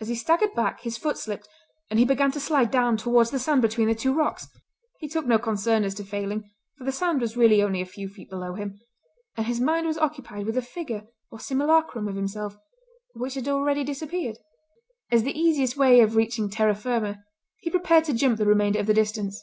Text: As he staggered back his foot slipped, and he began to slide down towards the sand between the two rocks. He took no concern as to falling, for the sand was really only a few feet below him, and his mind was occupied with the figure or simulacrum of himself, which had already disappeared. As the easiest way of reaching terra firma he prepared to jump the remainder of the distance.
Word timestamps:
As 0.00 0.06
he 0.06 0.14
staggered 0.14 0.54
back 0.54 0.82
his 0.82 0.96
foot 0.96 1.18
slipped, 1.18 1.48
and 1.90 1.98
he 1.98 2.04
began 2.04 2.30
to 2.30 2.38
slide 2.38 2.70
down 2.70 2.96
towards 2.96 3.32
the 3.32 3.38
sand 3.40 3.62
between 3.62 3.88
the 3.88 3.96
two 3.96 4.12
rocks. 4.14 4.46
He 5.00 5.08
took 5.08 5.26
no 5.26 5.40
concern 5.40 5.82
as 5.82 5.92
to 5.96 6.04
falling, 6.04 6.48
for 6.78 6.84
the 6.84 6.92
sand 6.92 7.20
was 7.20 7.36
really 7.36 7.60
only 7.60 7.80
a 7.80 7.84
few 7.84 8.08
feet 8.08 8.30
below 8.30 8.54
him, 8.54 8.78
and 9.36 9.44
his 9.48 9.58
mind 9.58 9.88
was 9.88 9.98
occupied 9.98 10.46
with 10.46 10.54
the 10.54 10.62
figure 10.62 11.08
or 11.32 11.40
simulacrum 11.40 12.06
of 12.06 12.14
himself, 12.14 12.56
which 13.14 13.34
had 13.34 13.48
already 13.48 13.82
disappeared. 13.82 14.38
As 15.10 15.24
the 15.24 15.36
easiest 15.36 15.76
way 15.76 15.98
of 16.00 16.14
reaching 16.14 16.48
terra 16.48 16.76
firma 16.76 17.24
he 17.58 17.68
prepared 17.68 18.04
to 18.04 18.14
jump 18.14 18.38
the 18.38 18.46
remainder 18.46 18.78
of 18.78 18.86
the 18.86 18.94
distance. 18.94 19.42